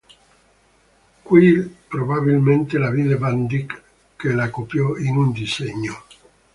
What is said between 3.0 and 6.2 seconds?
van Dyck, che la copiò in un disegno.